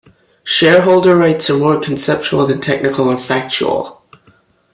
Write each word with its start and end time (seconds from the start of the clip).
Shareholder 0.43 1.15
rights 1.15 1.47
are 1.51 1.59
more 1.59 1.79
conceptual 1.79 2.47
than 2.47 2.59
technical 2.59 3.07
or 3.07 3.17
factual. 3.17 4.01